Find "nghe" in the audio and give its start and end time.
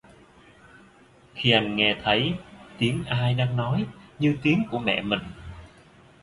1.75-1.97